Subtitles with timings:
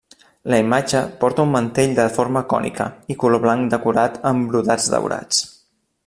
[0.51, 5.43] La imatge porta un mantell de forma cònica i color blanc decorat amb brodats daurats.